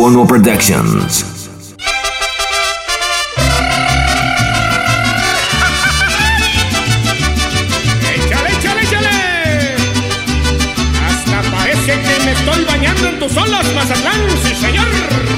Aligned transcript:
Suono 0.00 0.26
Productions. 0.26 1.26
Estoy 12.26 12.64
bañando 12.64 13.08
en 13.08 13.18
tus 13.18 13.36
olas, 13.36 13.66
Mazatlán, 13.74 14.20
sí 14.42 14.54
señor. 14.54 15.29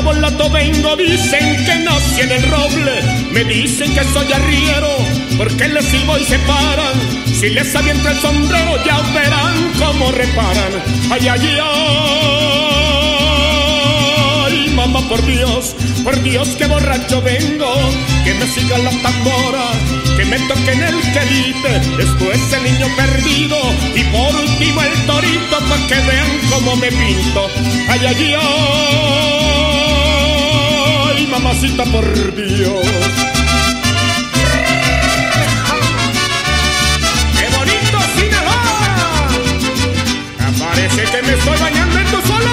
Nabolato 0.00 0.48
vengo, 0.48 0.96
dicen 0.96 1.62
que 1.66 1.76
nací 1.76 2.22
en 2.22 2.32
el 2.32 2.42
roble, 2.44 3.02
me 3.32 3.44
dicen 3.44 3.92
que 3.92 4.02
soy 4.02 4.32
arriero, 4.32 4.96
porque 5.36 5.68
les 5.68 5.84
silbo 5.84 6.16
y 6.16 6.24
se 6.24 6.38
paran 6.38 6.94
si 7.38 7.50
les 7.50 7.76
aviento 7.76 8.08
el 8.08 8.16
sombrero 8.18 8.82
ya 8.82 8.98
verán 9.12 9.72
cómo 9.78 10.10
reparan. 10.10 10.72
Ay, 11.10 11.28
ay, 11.28 11.58
ay, 14.46 14.70
mamá, 14.74 15.06
por 15.06 15.22
Dios, 15.26 15.76
por 16.02 16.18
Dios, 16.22 16.48
que 16.56 16.66
borracho 16.66 17.20
vengo. 17.20 17.74
Que 18.24 18.32
me 18.32 18.46
siga 18.46 18.78
la 18.78 18.90
tambora, 19.02 19.70
que 20.16 20.24
me 20.24 20.38
toquen 20.48 20.82
el 20.82 20.98
quelite. 21.12 21.80
Después 21.98 22.52
el 22.54 22.62
niño 22.62 22.86
perdido 22.96 23.58
y 23.94 24.02
por 24.04 24.34
último 24.34 24.80
el 24.80 25.06
torito 25.06 25.58
para 25.68 25.86
que 25.88 25.94
vean 25.94 26.40
cómo 26.48 26.76
me 26.76 26.88
pinto. 26.88 27.50
Ay, 27.88 28.00
ay, 28.06 28.34
ay, 28.34 29.29
mamacita, 31.42 31.84
por 31.84 32.34
Dios. 32.34 32.86
que 41.12 41.22
me 41.22 41.32
estoy 41.32 41.58
bañando 41.58 41.98
en 41.98 42.06
tu 42.06 42.20
solo. 42.28 42.50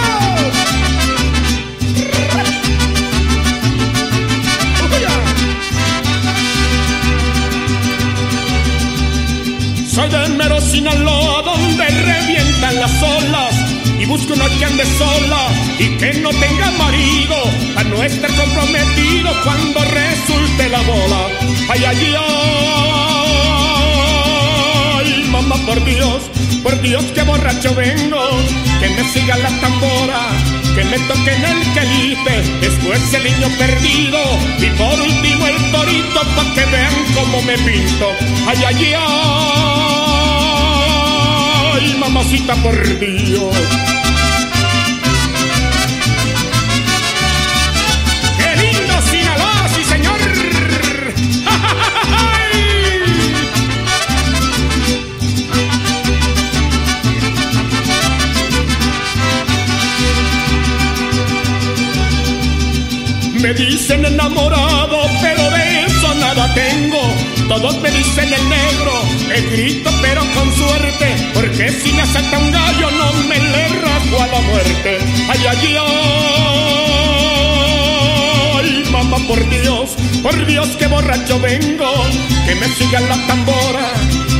Soy 9.94 10.10
de 10.10 10.30
mero 10.30 10.62
Sinaloa 10.62 11.42
donde 11.42 11.88
revientan 11.88 12.76
las 12.80 13.04
olas 13.04 13.57
y 14.00 14.06
busco 14.06 14.34
una 14.34 14.50
que 14.58 14.66
ande 14.66 14.86
sola 14.86 15.48
y 15.80 15.90
que 15.98 16.14
no 16.16 16.30
tenga 16.30 16.72
marido 16.72 17.36
a 17.76 17.84
no 17.84 18.04
estar 18.04 18.34
comprometido 18.36 19.32
cuando 19.44 19.80
resulte 19.84 20.70
la 20.70 20.82
bola. 20.82 21.28
Ay, 21.70 21.84
ay, 21.86 22.16
ay, 25.04 25.24
mamá 25.30 25.58
por 25.66 25.84
Dios 25.84 26.24
por 26.68 26.82
Dios 26.82 27.04
que 27.16 27.22
borracho 27.24 27.74
vengo, 27.76 28.20
que 28.82 28.90
me 28.90 29.04
siga 29.12 29.38
la 29.38 29.50
tambora, 29.62 30.20
que 30.76 30.84
me 30.84 31.00
toquen 31.00 31.46
el 31.46 31.74
quelite, 31.74 32.60
después 32.60 33.14
el 33.14 33.24
niño 33.24 33.48
perdido 33.58 34.20
y 34.60 34.66
por 34.78 35.00
último 35.00 35.48
el 35.48 35.72
torito 35.72 36.22
para 36.36 36.54
que 36.54 36.66
vean 36.66 36.94
cómo 37.16 37.42
me 37.44 37.58
pinto. 37.60 38.12
Ay, 38.48 38.58
ay, 38.68 38.94
ay, 38.98 39.97
mamacita 42.10 42.56
por 42.64 43.00
Dios. 43.00 43.54
Me 63.42 63.54
dicen 63.54 64.06
enamorado, 64.06 64.98
pero 65.22 65.50
de 65.52 65.86
eso 65.86 66.16
nada 66.16 66.54
tengo. 66.54 67.02
Todos 67.48 67.80
me 67.82 67.90
dicen 67.92 68.34
el 68.34 68.50
negro, 68.50 68.97
el 69.32 69.50
grito 69.50 69.90
pero 70.02 70.22
con 70.34 70.54
suerte, 70.56 71.16
porque 71.34 71.70
si 71.70 71.92
me 71.94 72.02
asalta 72.02 72.38
un 72.38 72.52
gallo 72.52 72.92
no 72.92 73.14
me 73.30 73.40
le 73.40 73.68
rasgo 73.68 74.22
a 74.22 74.28
la 74.28 74.42
muerte. 74.42 75.00
Ay, 75.30 75.46
ay, 75.50 75.78
ay, 78.56 78.84
mamá, 78.92 79.18
por 79.28 79.50
Dios, 79.50 79.96
por 80.22 80.46
Dios 80.46 80.68
que 80.78 80.88
borracho 80.88 81.40
vengo, 81.40 81.92
que 82.46 82.56
me 82.56 82.68
siga 82.70 83.00
la 83.02 83.18
tambora 83.28 83.92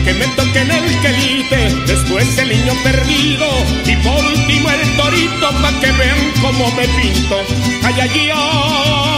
que 0.08 0.14
me 0.14 0.28
toquen 0.38 0.72
el 0.72 1.02
quelite, 1.02 1.70
después 1.86 2.38
el 2.38 2.48
niño 2.48 2.74
perdido 2.82 3.46
y 3.86 3.96
por 3.98 4.24
último 4.24 4.70
el 4.70 4.96
torito 4.96 5.52
para 5.62 5.80
que 5.82 5.92
vean 5.92 6.32
cómo 6.42 6.72
me 6.78 6.88
pinto. 6.88 7.42
Ay, 7.84 7.96
ay, 8.00 8.30
ay, 8.34 9.17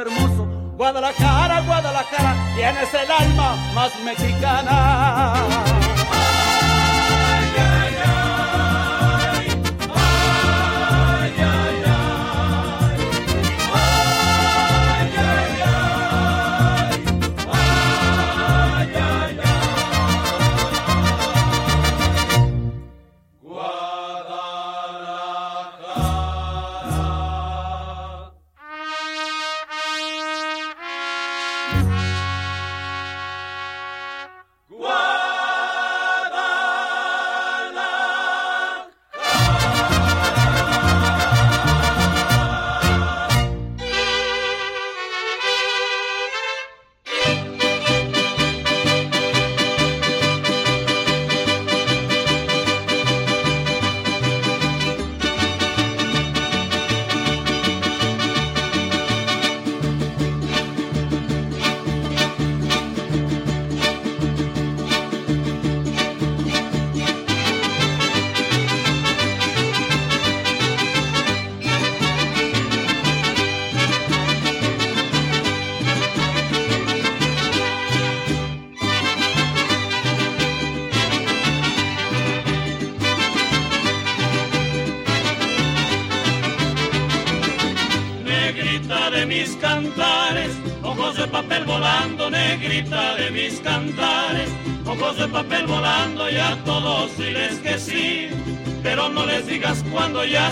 hermosa. 0.00 0.29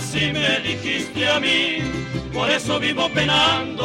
así 0.08 0.32
me 0.32 0.60
dijiste 0.60 1.28
a 1.28 1.38
mí, 1.38 1.82
por 2.32 2.48
eso 2.50 2.80
vivo 2.80 3.10
penando. 3.10 3.77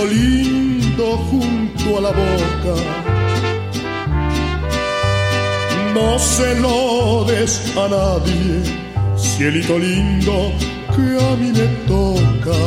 lindo 0.00 1.18
junto 1.30 1.98
a 1.98 2.00
la 2.00 2.10
boca. 2.10 2.74
No 5.94 6.18
se 6.18 6.54
lo 6.60 7.24
des 7.24 7.76
a 7.76 7.88
nadie, 7.88 8.62
cielito 9.16 9.78
lindo 9.78 10.52
que 10.94 11.04
a 11.28 11.36
mí 11.36 11.52
me 11.52 11.66
toca. 11.86 12.58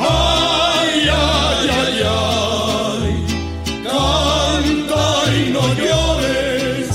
Ay, 0.00 1.08
ay, 1.28 1.68
ay, 1.80 1.98
ay, 2.24 3.12
canta 3.84 5.04
y 5.38 5.52
no 5.56 5.64
llores, 5.82 6.88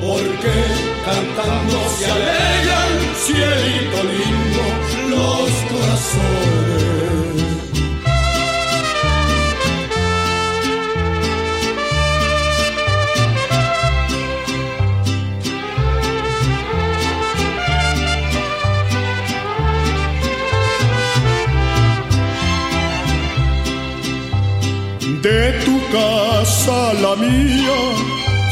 porque 0.00 0.54
cantando 1.04 1.78
se 1.98 2.06
alegra 2.16 2.80
cielito 3.24 3.98
lindo 4.12 4.64
los 5.10 5.50
corazones. 5.70 6.55
mía, 27.26 27.78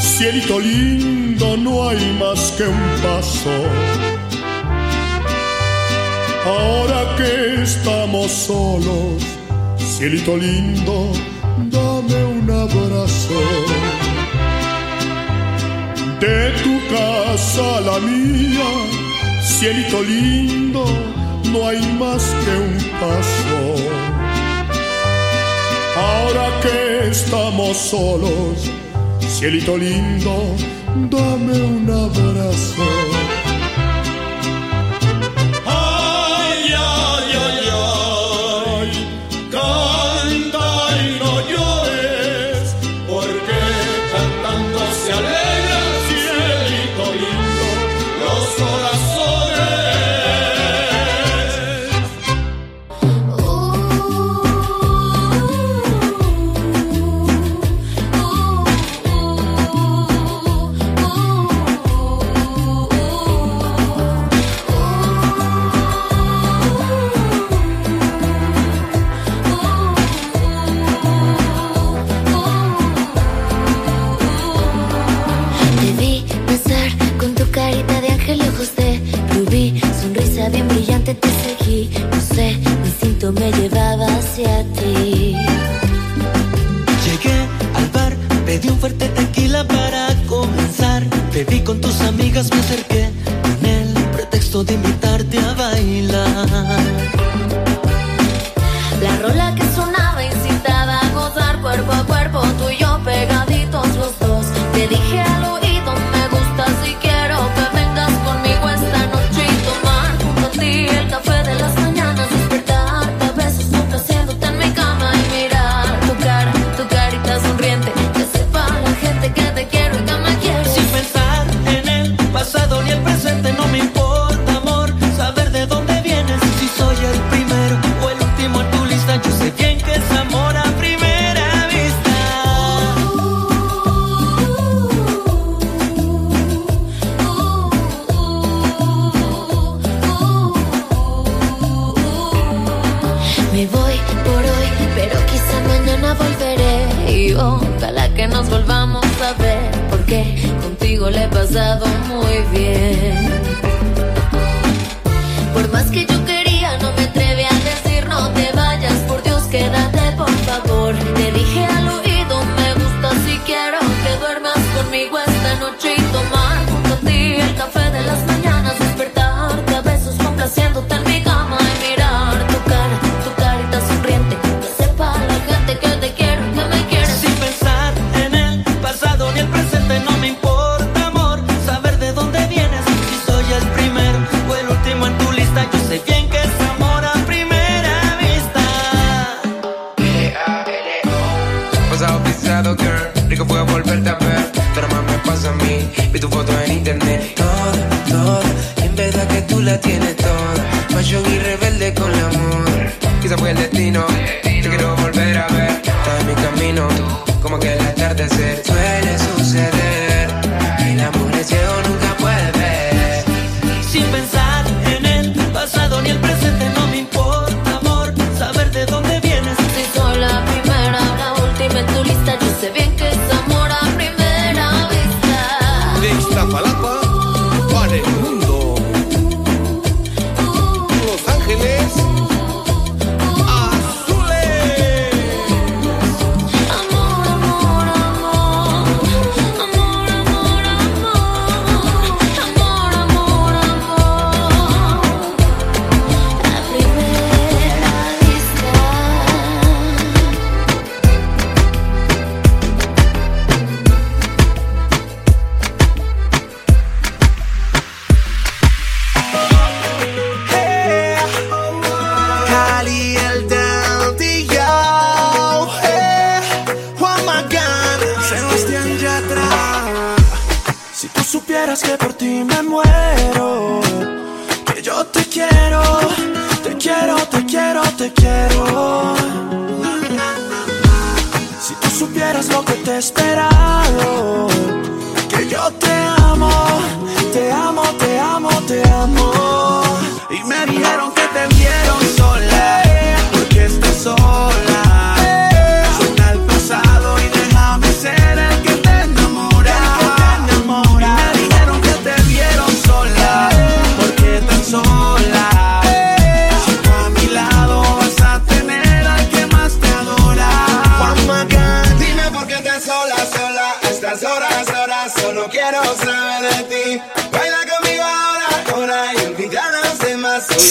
cielito 0.01 0.59
lindo, 0.59 1.57
no 1.57 1.89
hay 1.89 2.17
más 2.19 2.53
que 2.53 2.65
un 2.65 2.85
paso. 3.03 3.51
Ahora 6.47 7.17
que 7.17 7.63
estamos 7.63 8.31
solos, 8.31 9.23
cielito 9.79 10.37
lindo, 10.37 11.13
dame 11.71 12.25
un 12.25 12.51
abrazo. 12.51 13.41
De 16.21 16.51
tu 16.63 16.75
casa 16.95 17.79
a 17.79 17.81
la 17.81 17.99
mía, 18.01 18.69
cielito 19.43 20.03
lindo, 20.03 20.85
no 21.53 21.69
hay 21.69 21.81
más 21.99 22.23
que 22.45 22.53
un 22.69 22.77
paso. 23.01 24.14
Ahora 26.15 26.61
que 26.63 27.09
estamos 27.11 27.77
solos, 27.77 28.71
cielito 29.21 29.77
lindo, 29.77 30.55
dame 31.11 31.61
un 31.61 31.91
abrazo. 31.91 33.14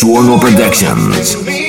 Demás. 0.04 0.14
Suono 0.14 0.38
Productions. 0.38 1.63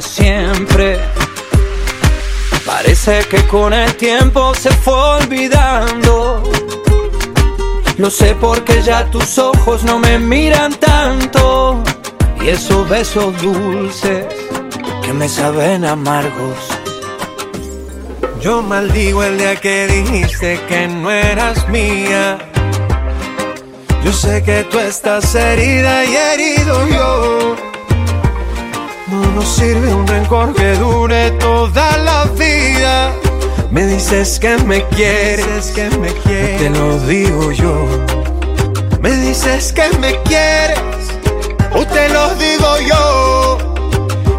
Siempre. 0.00 0.98
Parece 2.64 3.20
que 3.28 3.46
con 3.46 3.72
el 3.72 3.94
tiempo 3.96 4.54
se 4.54 4.70
fue 4.70 4.94
olvidando. 4.94 6.42
Lo 7.98 8.10
sé 8.10 8.34
porque 8.40 8.82
ya 8.82 9.04
tus 9.10 9.38
ojos 9.38 9.82
no 9.84 9.98
me 9.98 10.18
miran 10.18 10.74
tanto. 10.74 11.82
Y 12.40 12.48
esos 12.48 12.88
besos 12.88 13.40
dulces 13.42 14.24
que 15.02 15.12
me 15.12 15.28
saben 15.28 15.84
amargos. 15.84 16.56
Yo 18.40 18.62
maldigo 18.62 19.22
el 19.22 19.36
día 19.36 19.56
que 19.56 19.86
dijiste 19.86 20.58
que 20.66 20.88
no 20.88 21.10
eras 21.10 21.68
mía. 21.68 22.38
Yo 24.02 24.12
sé 24.12 24.42
que 24.42 24.64
tú 24.64 24.78
estás 24.78 25.34
herida 25.34 26.04
y 26.06 26.16
herido 26.16 26.88
yo. 26.88 27.69
No 29.10 29.20
nos 29.32 29.48
sirve 29.48 29.92
un 29.92 30.06
rencor 30.06 30.54
que 30.54 30.74
dure 30.74 31.32
toda 31.32 31.96
la 31.98 32.24
vida. 32.38 33.12
Me 33.70 33.86
dices 33.86 34.38
que 34.38 34.56
me 34.58 34.86
quieres, 34.88 35.72
que 35.74 35.90
me 35.98 36.08
quieres. 36.08 36.60
Te 36.60 36.70
lo 36.70 36.98
digo 37.00 37.50
yo. 37.50 37.74
Me 39.00 39.10
dices 39.16 39.72
que 39.72 39.88
me 39.98 40.20
quieres, 40.22 40.78
o 41.72 41.84
te 41.86 42.08
lo 42.10 42.34
digo 42.34 42.78
yo. 42.86 43.58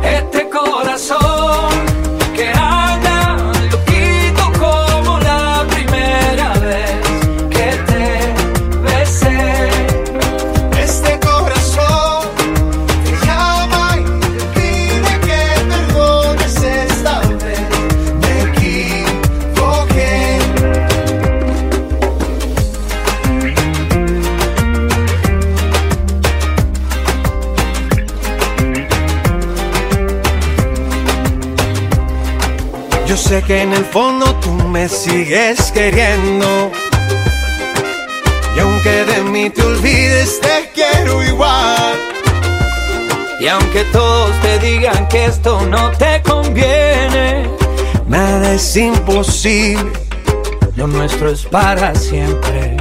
Este 0.03 0.49
corazón 0.49 1.30
que 33.51 33.63
en 33.63 33.73
el 33.73 33.83
fondo 33.83 34.33
tú 34.35 34.53
me 34.69 34.87
sigues 34.87 35.73
queriendo. 35.73 36.71
Y 38.55 38.59
aunque 38.61 39.03
de 39.03 39.23
mí 39.23 39.49
te 39.49 39.61
olvides, 39.61 40.39
te 40.39 40.71
quiero 40.73 41.21
igual. 41.21 41.99
Y 43.41 43.47
aunque 43.47 43.83
todos 43.91 44.31
te 44.41 44.57
digan 44.59 45.05
que 45.09 45.25
esto 45.25 45.59
no 45.65 45.91
te 45.97 46.21
conviene, 46.21 47.49
Nada 48.07 48.53
es 48.53 48.77
imposible. 48.77 49.91
lo 50.77 50.87
nuestro 50.87 51.29
es 51.31 51.43
para 51.43 51.93
siempre. 51.93 52.80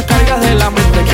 las 0.00 0.06
cargas 0.06 0.40
de 0.40 0.54
la 0.54 0.70
mente. 0.70 1.09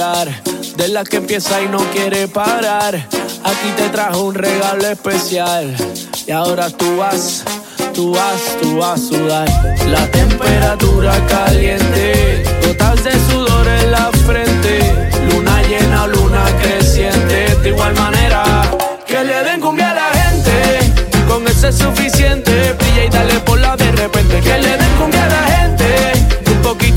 De 0.00 0.88
la 0.88 1.04
que 1.04 1.18
empieza 1.18 1.60
y 1.60 1.68
no 1.68 1.78
quiere 1.92 2.26
parar. 2.26 2.94
Aquí 2.94 3.68
te 3.76 3.90
trajo 3.90 4.22
un 4.22 4.34
regalo 4.34 4.86
especial 4.86 5.76
y 6.26 6.30
ahora 6.30 6.70
tú 6.70 6.96
vas, 6.96 7.44
tú 7.92 8.14
vas, 8.14 8.56
tú 8.62 8.78
vas 8.78 8.98
a 8.98 9.08
sudar. 9.08 9.76
La 9.88 10.06
temperatura 10.10 11.12
caliente, 11.26 12.42
gotas 12.66 13.04
de 13.04 13.12
sudor 13.30 13.68
en 13.68 13.90
la 13.90 14.10
frente, 14.24 14.78
luna 15.30 15.62
llena, 15.64 16.06
luna 16.06 16.46
creciente, 16.62 17.56
de 17.56 17.68
igual 17.68 17.94
manera 17.94 18.42
que 19.06 19.22
le 19.22 19.44
den 19.44 19.60
cumbia 19.60 19.90
a 19.90 19.94
la 19.96 20.18
gente. 20.18 20.94
Con 21.28 21.46
eso 21.46 21.68
es 21.68 21.76
suficiente, 21.76 22.72
brilla 22.72 23.04
y 23.04 23.08
dale 23.10 23.38
por 23.40 23.60
la 23.60 23.76
de 23.76 23.92
repente 23.92 24.40
que 24.40 24.58
le 24.60 24.78
den 24.78 24.96
cumbia 24.98 25.19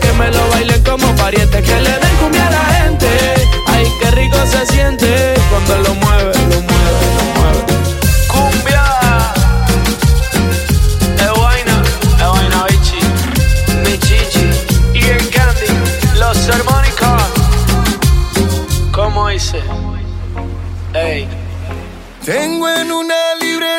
Que 0.00 0.12
me 0.14 0.30
lo 0.30 0.48
bailen 0.48 0.82
como 0.84 1.14
pariente. 1.16 1.62
Que 1.62 1.80
le 1.80 1.90
den 1.90 2.16
cumbia 2.18 2.46
a 2.46 2.50
la 2.50 2.64
gente. 2.76 3.08
Ay, 3.66 3.86
qué 4.00 4.10
rico 4.12 4.38
se 4.46 4.64
siente 4.66 5.34
cuando 5.50 5.76
lo 5.86 5.94
mueve, 5.96 6.32
lo 6.34 6.60
mueve, 6.68 7.00
lo 7.18 7.24
mueve. 7.36 7.60
Cumbia. 8.32 8.84
Es 11.18 11.32
vaina, 11.40 12.64
bichi. 12.70 13.00
Mi 13.84 13.98
chichi. 13.98 14.46
Y 14.94 15.04
el 15.04 15.28
candy. 15.28 15.68
Los 16.18 16.48
armónicos. 16.48 17.22
¿Cómo 18.92 19.30
hice? 19.30 19.60
Ey. 20.94 21.28
Tengo 22.24 22.68
en 22.68 22.92
una 22.92 23.21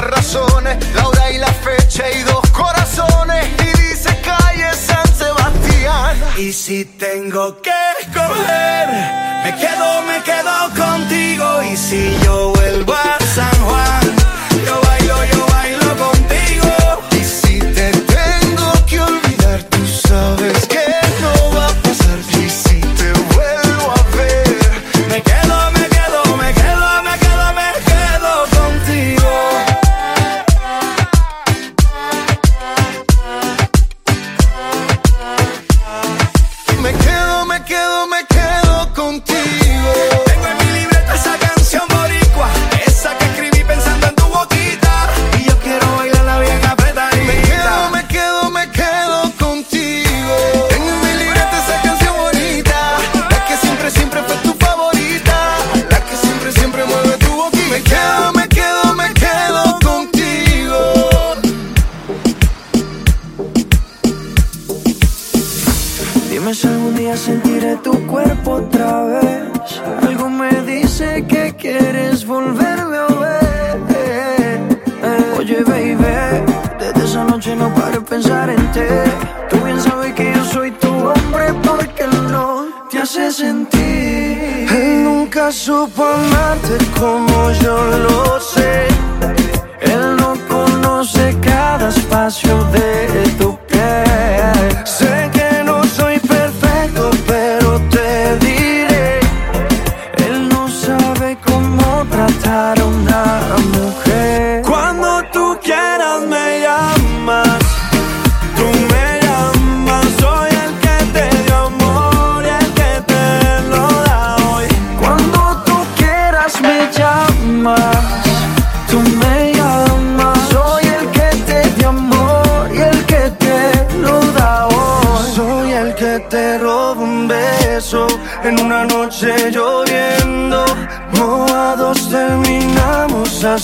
Libreta 0.00 0.51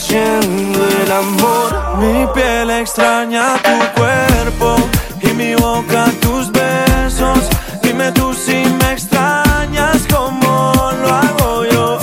haciendo 0.09 0.89
el 1.03 1.13
amor. 1.13 1.99
Mi 1.99 2.27
piel 2.35 2.71
extraña 2.71 3.55
tu 3.63 4.01
cuerpo 4.01 4.77
y 5.21 5.35
mi 5.35 5.55
boca 5.55 6.07
tus 6.21 6.51
besos. 6.51 7.39
Dime 7.83 8.11
tú 8.13 8.33
si 8.33 8.65
me 8.81 8.93
extrañas 8.93 10.07
como 10.11 10.73
lo 11.03 11.09
hago 11.15 11.65
yo. 11.67 11.99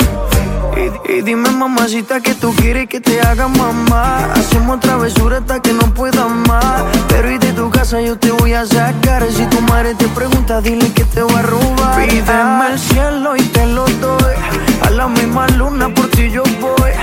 Y 1.07 1.21
dime 1.21 1.49
mamacita 1.49 2.19
que 2.19 2.35
tú 2.35 2.53
quieres 2.55 2.87
que 2.87 2.99
te 2.99 3.21
haga 3.21 3.47
mamá. 3.47 4.33
Hacemos 4.33 4.79
travesura 4.81 5.37
hasta 5.37 5.61
que 5.61 5.73
no 5.73 5.93
pueda 5.93 6.27
más. 6.27 6.83
Pero 7.07 7.31
y 7.31 7.37
de 7.37 7.53
tu 7.53 7.69
casa 7.71 8.01
yo 8.01 8.17
te 8.17 8.31
voy 8.31 8.53
a 8.53 8.65
sacar. 8.65 9.25
Si 9.31 9.45
tu 9.47 9.61
madre 9.61 9.95
te 9.95 10.07
pregunta 10.09 10.61
dile 10.61 10.91
que 10.93 11.05
te 11.05 11.23
voy 11.23 11.35
a 11.35 11.41
robar. 11.41 12.07
Pídeme 12.07 12.67
el 12.71 12.79
cielo 12.79 13.35
y 13.35 13.41
te 13.41 13.65
lo 13.65 13.85
doy. 13.85 14.35
A 14.81 14.89
la 14.91 15.07
misma 15.07 15.47
luna 15.49 15.89
por 15.89 16.07
ti 16.09 16.29
yo 16.29 16.43
voy 16.61 16.94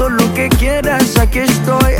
Todo 0.00 0.08
lo 0.08 0.32
que 0.32 0.48
quieras 0.48 1.18
aquí 1.18 1.40
estoy. 1.40 1.92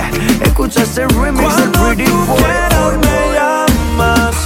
Escucha 0.43 0.85
este 0.85 1.07
remix 1.09 1.53
Pretty 1.53 2.07
tú 2.07 2.17
Boy. 2.25 2.39
quieras 2.39 2.97
me 2.97 3.35
llamas. 3.37 4.37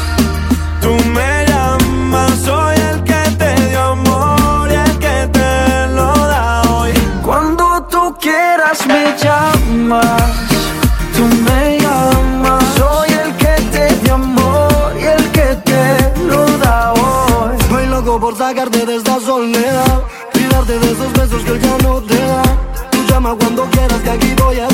Tú 0.80 0.96
me 1.10 1.46
llamas. 1.46 2.32
Soy 2.44 2.74
el 2.90 3.04
que 3.04 3.22
te 3.38 3.54
dio 3.68 3.80
amor 3.80 4.68
Y 4.72 4.74
el 4.74 4.98
que 4.98 5.28
te 5.32 5.86
lo 5.94 6.12
da 6.26 6.62
hoy. 6.62 6.90
Cuando 7.24 7.86
tú 7.88 8.16
quieras 8.20 8.84
me 8.88 9.14
llamas, 9.22 10.32
tú 11.16 11.24
me 11.46 11.78
llamas. 11.78 12.64
Soy 12.76 13.08
el 13.12 13.36
que 13.36 13.54
te 13.70 13.94
dio 14.02 14.14
amor 14.14 14.96
y 15.00 15.04
el 15.04 15.30
que 15.30 15.54
te 15.64 16.20
lo 16.26 16.44
da 16.58 16.92
hoy. 16.94 17.56
Estoy 17.60 17.86
loco 17.86 18.18
por 18.18 18.36
sacarte 18.36 18.84
de 18.84 18.96
esta 18.96 19.20
soledad 19.20 20.02
Y 20.34 20.42
darte 20.52 20.76
de 20.76 20.90
esos 20.90 21.12
besos 21.12 21.40
que 21.44 21.60
ya 21.60 21.78
no 21.84 22.00
te 22.02 22.18
da 22.18 22.43
llama 23.24 23.36
cuando 23.38 23.64
quieras 23.70 24.00
que 24.02 24.10
aquí 24.10 24.34
voy 24.38 24.58
a 24.60 24.73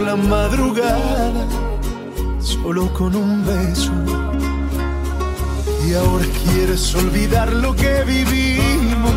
la 0.00 0.16
madrugada, 0.16 1.46
solo 2.40 2.92
con 2.92 3.14
un 3.14 3.44
beso. 3.44 3.92
Y 5.86 5.94
ahora 5.94 6.24
quieres 6.44 6.94
olvidar 6.94 7.52
lo 7.52 7.74
que 7.74 8.04
vivimos, 8.04 9.12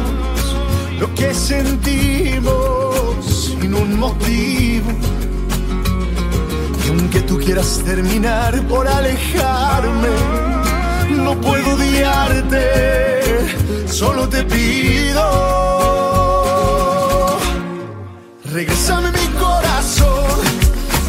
lo 1.00 1.14
que 1.16 1.34
sentimos 1.34 3.26
sin 3.26 3.74
un 3.74 4.00
motivo. 4.00 4.92
Y 6.86 6.90
aunque 6.90 7.22
tú 7.22 7.38
quieras 7.40 7.82
terminar 7.84 8.62
por 8.68 8.88
alejarme, 8.88 10.10
no 11.10 11.40
puedo 11.42 11.76
odiarte, 11.76 12.66
solo 13.88 14.28
te 14.30 14.44
pido. 14.44 15.62
Regresame 18.52 19.12
mi 19.12 19.28
corazón, 19.40 20.21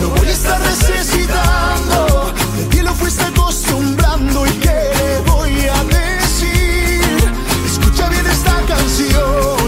lo 0.03 0.11
voy 0.11 0.27
a 0.27 0.33
estar 0.33 0.61
necesitando. 0.61 2.33
De 2.57 2.65
ti 2.71 2.83
lo 2.83 2.93
fuiste 2.95 3.25
acostumbrando 3.25 4.47
y 4.47 4.53
qué 4.65 4.79
le 4.99 5.31
voy 5.31 5.55
a 5.77 5.79
decir. 5.85 7.19
Escucha 7.65 8.09
bien 8.09 8.27
esta 8.27 8.57
canción, 8.73 9.67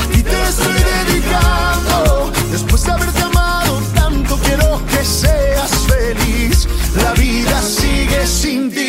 a 0.00 0.02
ti 0.12 0.22
te 0.22 0.38
estoy 0.52 0.80
dedicando. 0.94 2.32
Después 2.50 2.84
de 2.84 2.90
haberte 2.92 3.22
amado 3.22 3.80
tanto, 3.94 4.36
quiero 4.46 4.80
que 4.90 5.04
seas 5.04 5.70
feliz. 5.92 6.68
La 7.02 7.12
vida 7.12 7.62
sigue 7.62 8.26
sin 8.26 8.70
ti, 8.70 8.87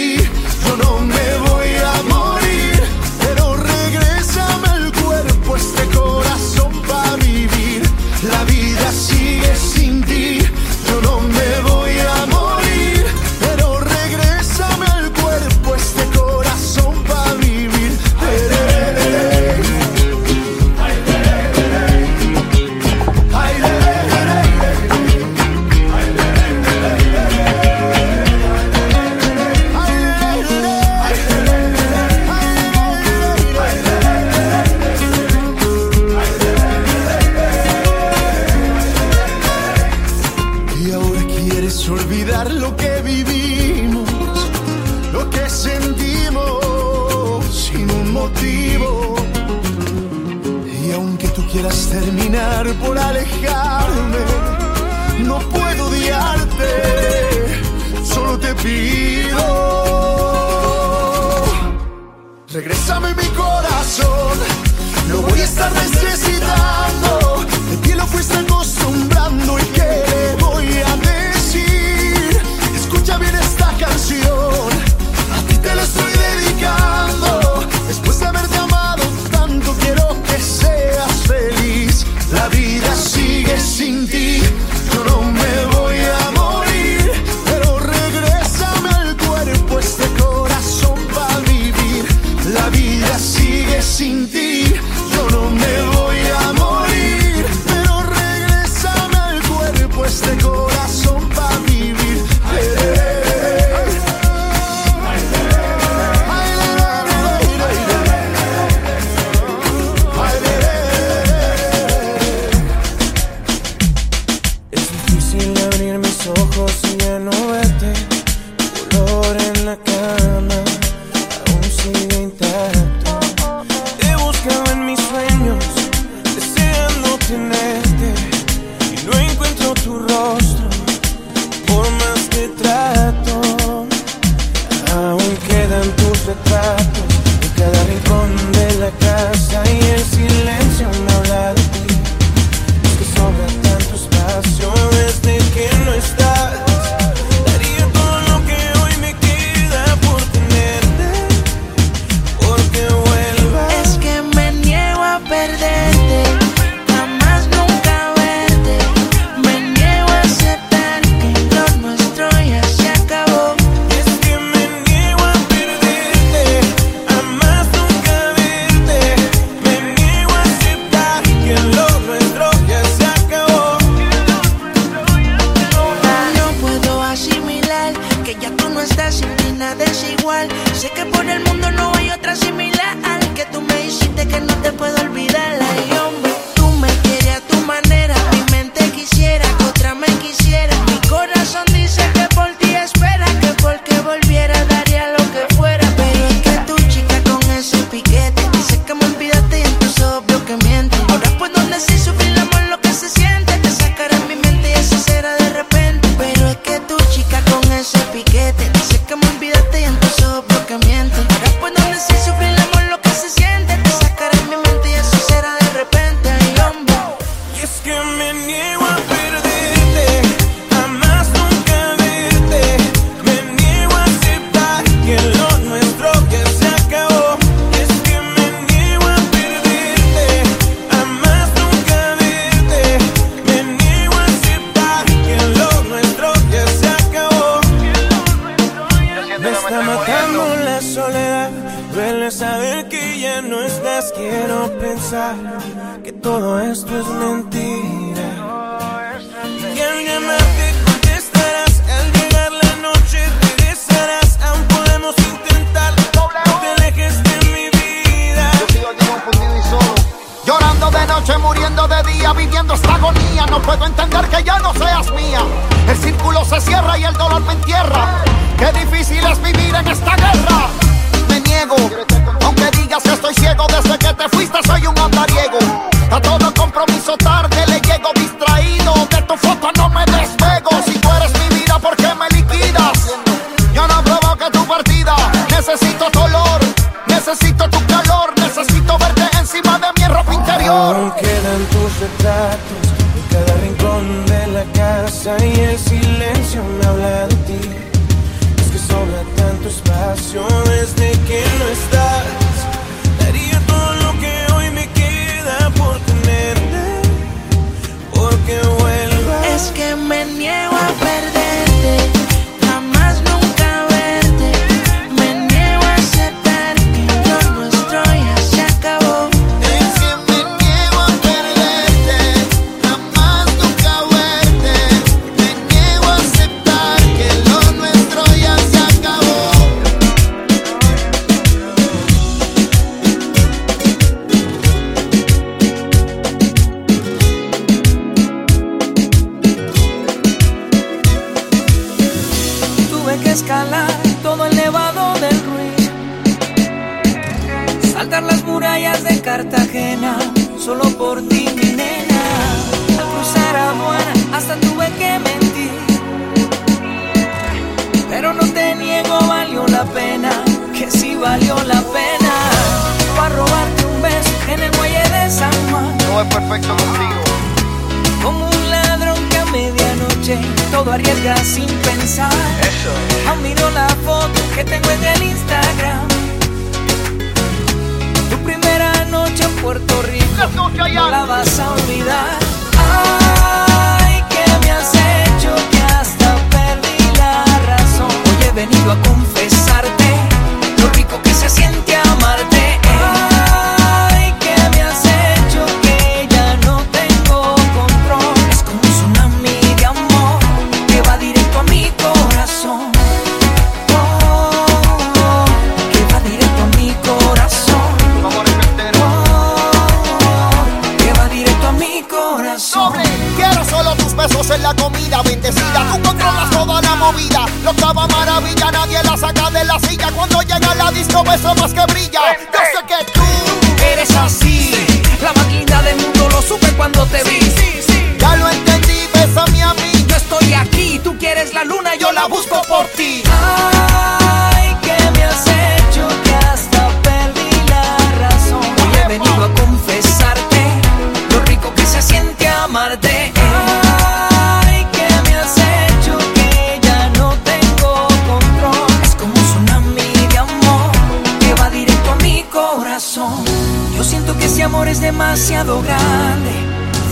demasiado 455.29 455.79
grande, 455.83 456.49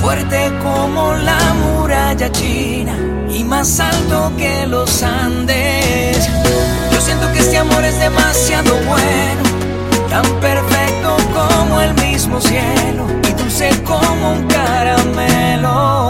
fuerte 0.02 0.52
como 0.64 1.14
la 1.14 1.38
muralla 1.54 2.32
china 2.32 2.98
y 3.30 3.44
más 3.44 3.80
alto 3.80 4.32
que 4.36 4.66
los 4.66 5.04
Andes. 5.04 6.28
Yo 6.92 7.00
siento 7.00 7.32
que 7.32 7.40
este 7.40 7.60
amor 7.60 7.84
es 7.84 8.00
demasiado 8.00 8.74
bueno, 8.88 9.44
tan 10.10 10.26
perfecto 10.40 11.16
como 11.32 11.80
el 11.80 11.94
mismo 11.94 12.42
cielo 12.42 13.06
y 13.30 13.34
dulce 13.34 13.70
como 13.84 14.32
un 14.32 14.48
caramelo. 14.48 16.10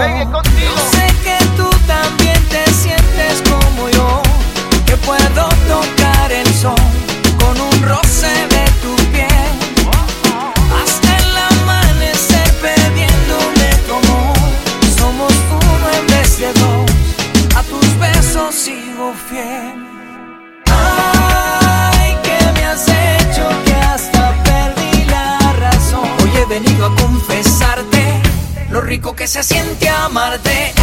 rico 28.87 29.13
que 29.13 29.27
se 29.27 29.43
siente 29.43 29.89
amarte. 29.89 30.73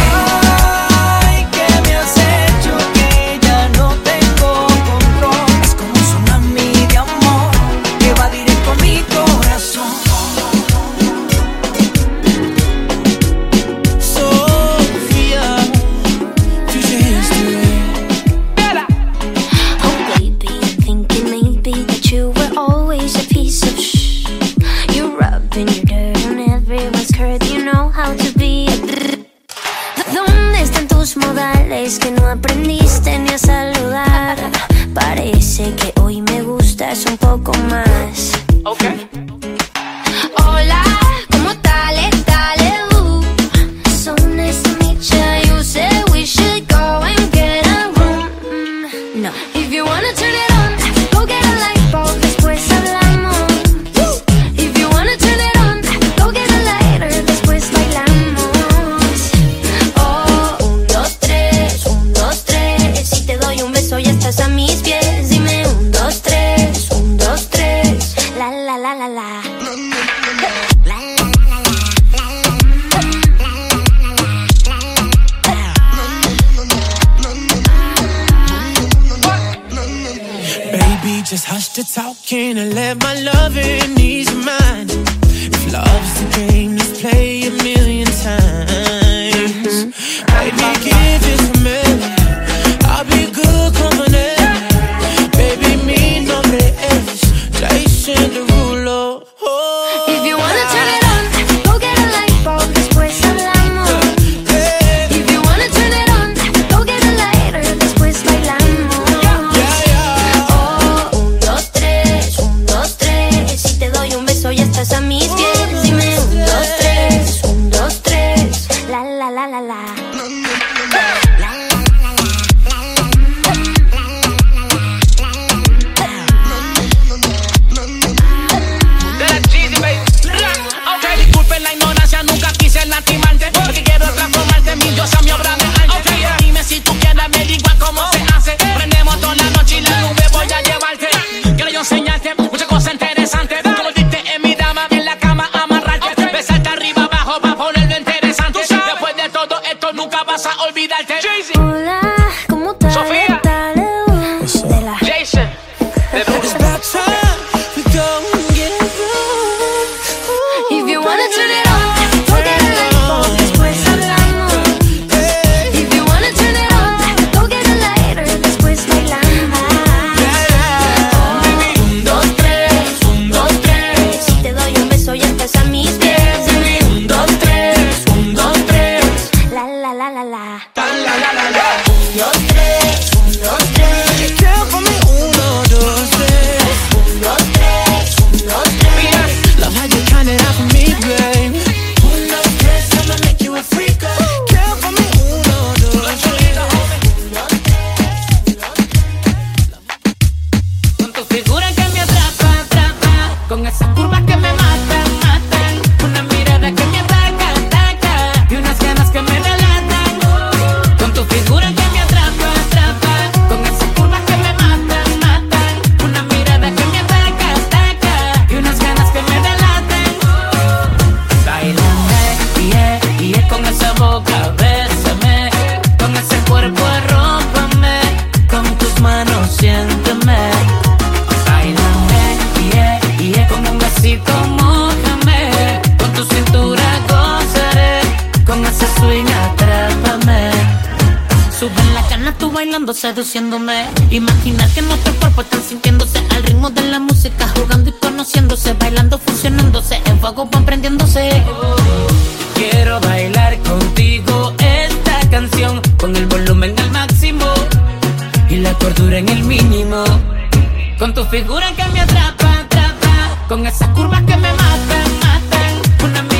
que 264.25 264.35
me 264.37 264.51
maten, 264.53 265.07
maten. 265.21 266.34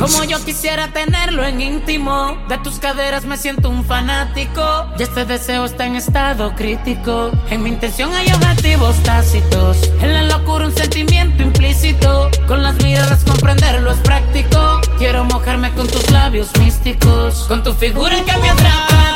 Como 0.00 0.24
yo 0.24 0.44
quisiera 0.44 0.88
tenerlo 0.88 1.44
en 1.44 1.60
íntimo, 1.60 2.36
de 2.48 2.58
tus 2.58 2.80
caderas 2.80 3.24
me 3.24 3.36
siento 3.36 3.68
un 3.68 3.84
fanático. 3.84 4.62
Y 4.98 5.04
este 5.04 5.24
deseo 5.24 5.64
está 5.66 5.86
en 5.86 5.94
estado 5.94 6.52
crítico. 6.56 7.30
En 7.48 7.62
mi 7.62 7.68
intención 7.68 8.12
hay 8.12 8.26
objetivos 8.32 8.96
tácitos. 9.04 9.88
En 10.00 10.14
la 10.14 10.22
locura 10.24 10.66
un 10.66 10.74
sentimiento 10.74 11.44
implícito. 11.44 12.28
Con 12.48 12.64
las 12.64 12.74
miradas 12.82 13.22
comprenderlo 13.22 13.92
es 13.92 13.98
práctico. 13.98 14.80
Quiero 14.98 15.24
mojarme 15.24 15.70
con 15.74 15.86
tus 15.86 16.10
labios 16.10 16.50
místicos. 16.58 17.44
Con 17.46 17.62
tu 17.62 17.72
figura 17.72 18.16
que 18.24 18.36
me 18.38 18.50
atrapa. 18.50 19.14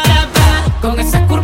Con 0.81 1.01
esa 1.01 1.27
curva 1.27 1.38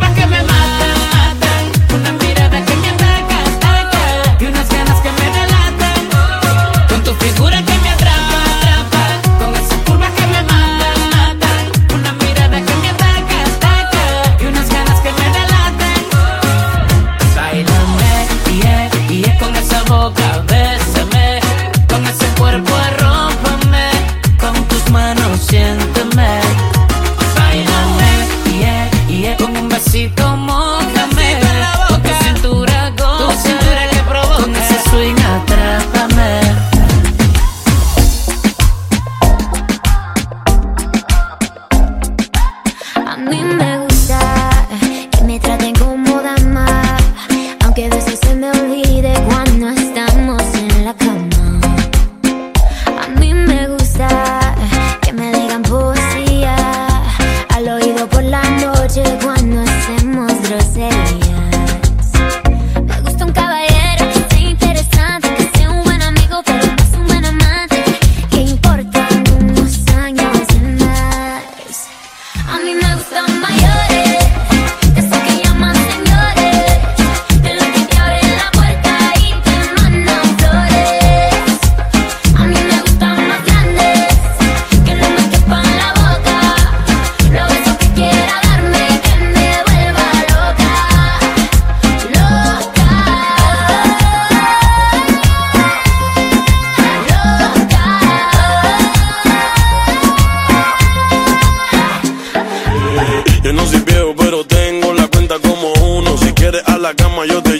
yo 107.27 107.41
te 107.41 107.54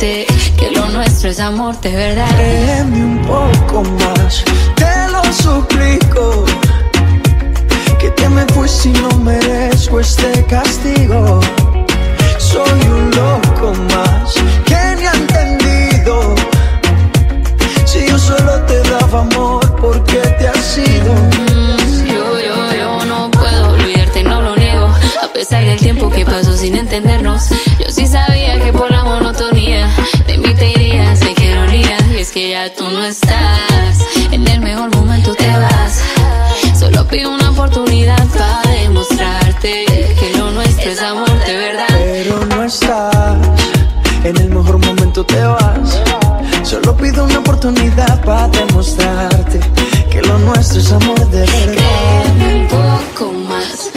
que 0.00 0.70
lo 0.74 0.88
nuestro 0.88 1.28
es 1.28 1.38
amor 1.40 1.78
de 1.82 1.90
verdad. 1.90 2.34
Créeme 2.34 3.04
un 3.04 3.18
poco 3.18 3.82
más, 3.82 4.42
te 4.74 5.12
lo 5.12 5.22
suplico. 5.30 6.46
Que 7.98 8.10
te 8.12 8.26
me 8.30 8.46
fui 8.46 8.66
si 8.66 8.88
no 8.88 9.10
merezco 9.18 10.00
este 10.00 10.42
castigo. 10.46 11.40
Soy 12.38 12.80
un 12.88 13.10
loco 13.10 13.74
más 13.92 14.32
que 14.64 14.96
ni 14.96 15.04
ha 15.04 15.12
entendido. 15.12 16.34
Si 17.84 18.06
yo 18.08 18.18
solo 18.18 18.58
te 18.62 18.80
daba 18.88 19.20
amor, 19.20 19.76
¿por 19.76 20.02
qué 20.04 20.22
te 20.38 20.48
has 20.48 20.78
ido? 20.78 21.12
Mm, 21.12 22.06
yo, 22.06 22.40
yo, 22.40 22.74
yo 22.74 23.04
no 23.04 23.30
puedo 23.32 23.74
olvidarte, 23.74 24.22
no 24.22 24.40
lo 24.40 24.56
niego. 24.56 24.86
A 25.22 25.28
pesar 25.34 25.62
del 25.62 25.78
tiempo 25.78 26.08
que 26.08 26.24
pasó 26.24 26.56
sin 26.56 26.76
entendernos 26.76 27.50
sí 28.00 28.06
sabía 28.06 28.58
que 28.58 28.72
por 28.72 28.90
la 28.90 29.04
monotonía 29.04 29.86
de 30.26 30.38
mí 30.38 30.54
te 30.54 30.70
irías. 30.70 31.20
De 31.20 31.32
ironía, 31.32 31.98
y 32.14 32.16
es 32.18 32.30
que 32.30 32.50
ya 32.50 32.72
tú 32.74 32.88
no 32.88 33.04
estás. 33.04 33.98
En 34.30 34.46
el 34.46 34.60
mejor 34.60 34.94
momento 34.96 35.34
te 35.34 35.48
vas. 35.48 36.02
Solo 36.78 37.06
pido 37.06 37.30
una 37.34 37.50
oportunidad 37.50 38.26
para 38.28 38.62
demostrarte 38.72 39.84
que 40.18 40.38
lo 40.38 40.50
nuestro 40.50 40.90
es 40.90 41.02
amor 41.02 41.38
de 41.46 41.56
verdad. 41.56 41.88
Pero 41.90 42.46
no 42.46 42.64
estás, 42.64 43.36
en 44.24 44.36
el 44.36 44.48
mejor 44.48 44.78
momento 44.78 45.24
te 45.24 45.42
vas. 45.42 46.00
Solo 46.62 46.96
pido 46.96 47.24
una 47.24 47.38
oportunidad 47.38 48.22
para 48.24 48.48
demostrarte 48.48 49.60
que 50.10 50.22
lo 50.22 50.38
nuestro 50.38 50.80
es 50.80 50.92
amor 50.92 51.20
de 51.30 51.40
verdad. 51.40 51.74
Créeme 52.36 52.54
un 52.62 52.68
poco 52.68 53.32
más. 53.32 53.90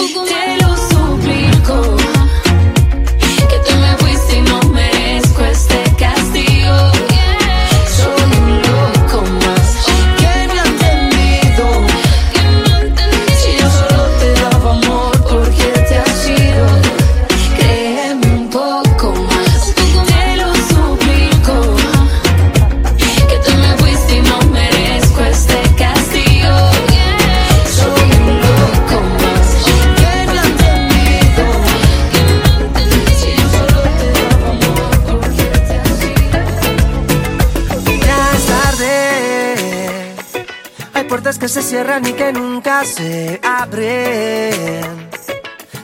Puertas 41.84 42.14
que 42.14 42.32
nunca 42.34 42.84
se 42.86 43.40
abren. 43.44 45.10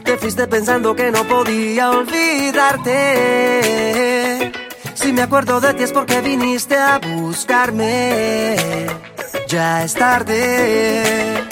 Te 0.04 0.18
fuiste 0.18 0.48
pensando 0.48 0.96
que 0.96 1.12
no 1.12 1.24
podía 1.26 1.92
olvidarte. 1.92 2.92
Si 4.94 5.14
me 5.14 5.24
acuerdo 5.24 5.60
de 5.60 5.74
ti 5.74 5.84
es 5.84 5.92
porque 5.92 6.22
viniste 6.22 6.78
a 6.78 7.00
buscarme. 7.00 8.56
Ya 9.48 9.84
es 9.84 9.94
tarde. 9.94 11.44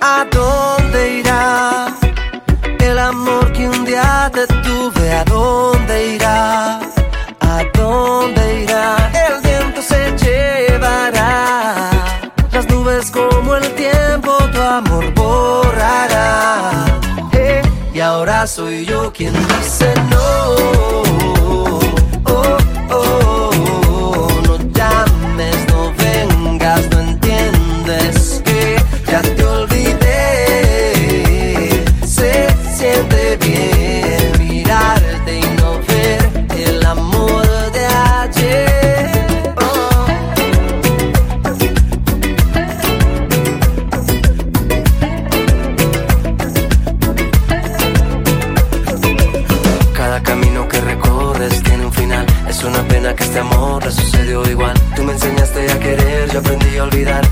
¿A 0.00 0.26
dónde 0.30 1.18
irá 1.18 1.86
el 2.80 2.98
amor 2.98 3.52
que 3.52 3.68
un 3.68 3.84
día 3.84 4.30
te 4.32 4.46
tuve? 4.46 5.12
¿A 5.12 5.24
dónde 5.24 6.14
irá? 6.14 6.80
¿A 7.40 7.62
dónde 7.74 8.62
irá? 8.62 9.31
Soy 18.46 18.84
yo 18.84 19.12
quien 19.12 19.32
dice 19.32 19.94
no. 20.10 21.81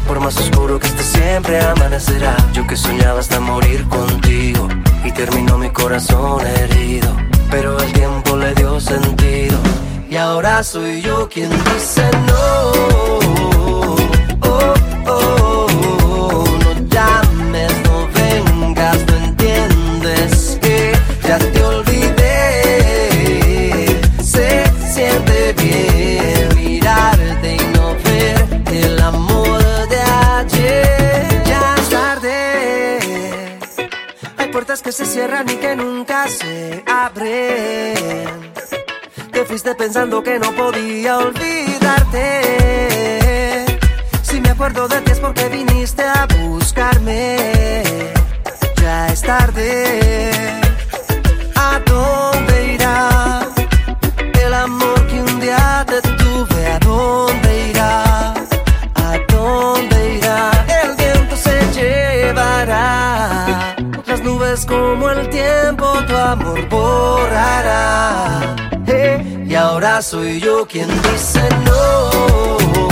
Por 0.07 0.21
más 0.21 0.37
oscuro 0.39 0.79
que 0.79 0.87
esté, 0.87 1.03
siempre 1.03 1.61
amanecerá. 1.61 2.37
Yo 2.53 2.67
que 2.67 2.77
soñaba 2.77 3.21
hasta 3.21 3.41
morir 3.41 3.87
contigo. 3.89 4.69
Y 5.05 5.13
terminó 5.13 5.59
mi 5.59 5.71
corazón 5.71 6.47
herido. 6.47 7.09
Pero 7.51 7.79
el 7.81 7.93
tiempo 7.93 8.37
le 8.37 8.55
dio 8.55 8.81
sentido. 8.81 9.59
Y 10.11 10.17
ahora 10.17 10.63
soy 10.63 11.03
yo 11.03 11.29
quien 11.29 11.51
dice 11.51 12.03
no. 12.27 12.81
Oh, 13.53 13.97
oh, 14.43 14.75
oh, 15.07 15.40
Te 39.33 39.45
fuiste 39.47 39.75
pensando 39.75 40.23
que 40.23 40.39
no 40.39 40.53
podía 40.53 41.19
olvidarte. 41.19 42.27
Si 44.23 44.41
me 44.41 44.51
acuerdo 44.51 44.89
de 44.89 45.01
ti 45.03 45.13
es 45.13 45.21
porque 45.21 45.49
viniste 45.49 46.03
a 46.03 46.27
buscarme. 46.27 47.73
Ya 48.81 49.07
es 49.09 49.23
tarde. 49.23 50.31
¿A 51.55 51.81
dónde 51.87 52.50
soy 70.03 70.41
yo 70.41 70.67
quien 70.67 70.89
dice 71.03 71.41
no. 71.67 72.90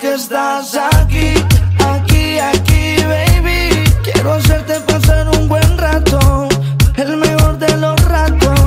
que 0.00 0.14
estás 0.14 0.76
aquí, 0.76 1.34
aquí, 1.78 2.38
aquí, 2.38 2.96
baby. 3.04 3.84
Quiero 4.02 4.34
hacerte 4.34 4.80
pasar 4.80 5.28
un 5.28 5.48
buen 5.48 5.78
rato, 5.78 6.48
el 6.96 7.16
mejor 7.16 7.58
de 7.58 7.76
los 7.76 8.00
ratos. 8.04 8.60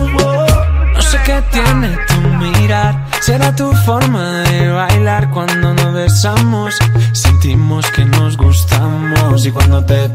No 0.93 1.01
sé 1.01 1.17
qué 1.25 1.41
tiene 1.51 1.97
tu 2.07 2.21
mirar, 2.21 3.05
será 3.21 3.55
tu 3.55 3.71
forma 3.85 4.41
de 4.43 4.69
bailar 4.69 5.29
cuando 5.31 5.73
nos 5.73 5.93
besamos. 5.93 6.75
Sentimos 7.13 7.89
que 7.91 8.05
nos 8.05 8.37
gustamos 8.37 9.45
y 9.45 9.51
cuando 9.51 9.83
te 9.83 10.09